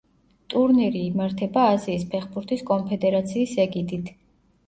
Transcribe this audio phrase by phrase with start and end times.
[0.51, 4.09] ტურნირი იმართება აზიის ფეხბურთის კონფედერაციის ეგიდით.